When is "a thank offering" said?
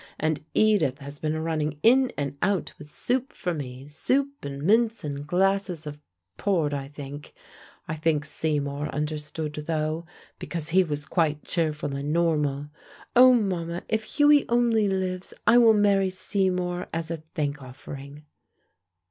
17.11-18.23